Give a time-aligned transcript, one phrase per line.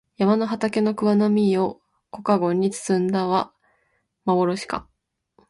[0.17, 3.53] 山の畑の桑の実を小かごに摘んだは
[4.25, 4.87] まぼろしか